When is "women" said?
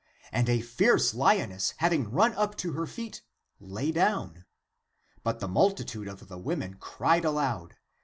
6.39-6.77